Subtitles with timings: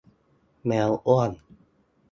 [0.65, 1.31] แมวอ้วน